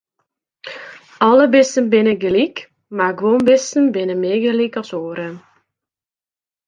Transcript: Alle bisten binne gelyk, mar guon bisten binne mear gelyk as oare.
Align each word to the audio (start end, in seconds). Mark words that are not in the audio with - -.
Alle 1.27 1.45
bisten 1.55 1.85
binne 1.93 2.15
gelyk, 2.23 2.55
mar 2.97 3.13
guon 3.19 3.39
bisten 3.47 3.85
binne 3.95 4.15
mear 4.21 4.37
gelyk 4.45 4.73
as 4.81 4.91
oare. 4.99 5.29